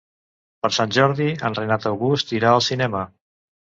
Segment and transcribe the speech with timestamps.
[0.65, 3.09] Per Sant Jordi en Renat August irà al cinema.